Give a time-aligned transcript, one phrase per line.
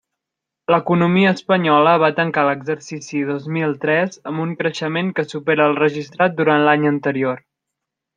[0.75, 6.35] L'economia espanyola va tancar l'exercici dos mil tres amb un creixement que supera el registrat
[6.41, 7.45] durant l'any anterior.